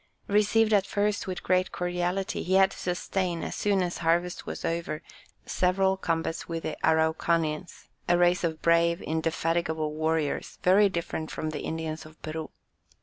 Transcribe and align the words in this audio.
Received 0.27 0.73
at 0.73 0.87
first 0.87 1.27
with 1.27 1.43
great 1.43 1.71
cordiality, 1.71 2.41
he 2.41 2.55
had 2.55 2.71
to 2.71 2.77
sustain, 2.79 3.43
as 3.43 3.53
soon 3.53 3.83
as 3.83 3.99
harvest 3.99 4.47
was 4.47 4.65
over, 4.65 5.03
several 5.45 5.95
combats 5.95 6.47
with 6.47 6.63
the 6.63 6.75
Araucanians, 6.83 7.87
a 8.09 8.17
race 8.17 8.43
of 8.43 8.63
brave, 8.63 8.99
indefatigable 9.03 9.93
warriors, 9.93 10.57
very 10.63 10.89
different 10.89 11.29
from 11.29 11.51
the 11.51 11.61
Indians 11.61 12.03
of 12.07 12.19
Peru. 12.23 12.49